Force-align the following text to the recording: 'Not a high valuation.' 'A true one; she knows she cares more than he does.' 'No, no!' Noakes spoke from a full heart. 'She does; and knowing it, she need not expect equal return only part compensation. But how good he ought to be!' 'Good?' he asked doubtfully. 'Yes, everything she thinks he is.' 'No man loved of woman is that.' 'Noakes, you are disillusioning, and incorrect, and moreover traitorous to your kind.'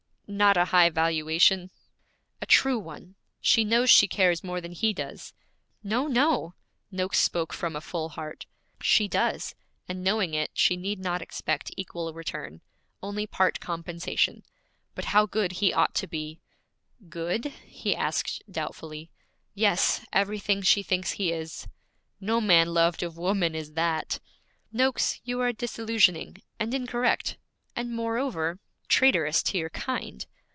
'Not 0.33 0.55
a 0.55 0.63
high 0.63 0.89
valuation.' 0.89 1.71
'A 2.41 2.45
true 2.45 2.79
one; 2.79 3.15
she 3.41 3.65
knows 3.65 3.89
she 3.89 4.07
cares 4.07 4.45
more 4.45 4.61
than 4.61 4.71
he 4.71 4.93
does.' 4.93 5.33
'No, 5.83 6.07
no!' 6.07 6.55
Noakes 6.89 7.19
spoke 7.19 7.51
from 7.51 7.75
a 7.75 7.81
full 7.81 8.07
heart. 8.07 8.45
'She 8.81 9.09
does; 9.09 9.55
and 9.89 10.01
knowing 10.05 10.33
it, 10.33 10.49
she 10.53 10.77
need 10.77 10.99
not 11.01 11.21
expect 11.21 11.73
equal 11.75 12.13
return 12.13 12.61
only 13.03 13.27
part 13.27 13.59
compensation. 13.59 14.43
But 14.95 15.03
how 15.11 15.25
good 15.25 15.51
he 15.59 15.73
ought 15.73 15.93
to 15.95 16.07
be!' 16.07 16.39
'Good?' 17.09 17.47
he 17.65 17.93
asked 17.93 18.41
doubtfully. 18.49 19.11
'Yes, 19.53 20.05
everything 20.13 20.61
she 20.61 20.81
thinks 20.81 21.11
he 21.11 21.33
is.' 21.33 21.67
'No 22.21 22.39
man 22.39 22.73
loved 22.73 23.03
of 23.03 23.17
woman 23.17 23.53
is 23.53 23.73
that.' 23.73 24.19
'Noakes, 24.71 25.19
you 25.25 25.41
are 25.41 25.51
disillusioning, 25.51 26.41
and 26.57 26.73
incorrect, 26.73 27.37
and 27.75 27.93
moreover 27.93 28.59
traitorous 28.89 29.41
to 29.41 29.57
your 29.57 29.69
kind.' 29.69 30.25